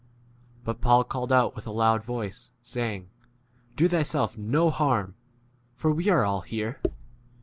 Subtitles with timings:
[0.63, 3.11] But Paul called out with a loud voice, saying,
[3.75, 5.13] Do thyself no harm,
[5.75, 6.81] for we 29 are all here.